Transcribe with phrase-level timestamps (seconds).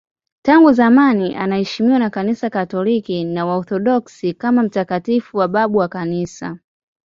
[0.45, 6.59] Tangu zamani anaheshimiwa na Kanisa Katoliki na Waorthodoksi kama mtakatifu na babu wa Kanisa.